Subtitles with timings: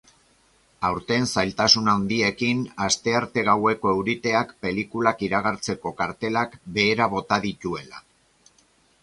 [0.87, 8.03] Aurten zailtasun handiekin, astearte gaueko euriteak pelikulak iragartzeko kartelak behera bota dituela.